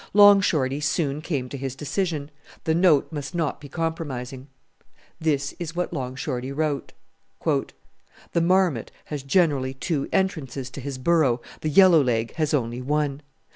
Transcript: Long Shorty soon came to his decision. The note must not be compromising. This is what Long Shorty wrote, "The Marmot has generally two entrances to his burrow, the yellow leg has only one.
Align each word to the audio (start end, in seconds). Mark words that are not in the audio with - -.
Long 0.15 0.41
Shorty 0.41 0.79
soon 0.79 1.21
came 1.21 1.47
to 1.49 1.59
his 1.59 1.75
decision. 1.75 2.31
The 2.63 2.73
note 2.73 3.11
must 3.11 3.35
not 3.35 3.61
be 3.61 3.69
compromising. 3.69 4.47
This 5.19 5.53
is 5.59 5.75
what 5.75 5.93
Long 5.93 6.15
Shorty 6.15 6.51
wrote, 6.51 6.91
"The 7.45 8.41
Marmot 8.41 8.89
has 9.05 9.21
generally 9.21 9.75
two 9.75 10.09
entrances 10.11 10.71
to 10.71 10.81
his 10.81 10.97
burrow, 10.97 11.39
the 11.59 11.69
yellow 11.69 12.01
leg 12.03 12.33
has 12.37 12.51
only 12.51 12.81
one. 12.81 13.21